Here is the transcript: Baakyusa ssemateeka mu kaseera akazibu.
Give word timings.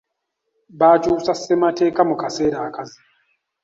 Baakyusa 0.79 1.31
ssemateeka 1.35 2.01
mu 2.09 2.15
kaseera 2.21 2.57
akazibu. 2.67 3.09